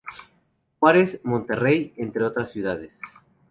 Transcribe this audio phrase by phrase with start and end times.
[0.79, 2.97] Juárez, Monterrey, entre otras ciudades.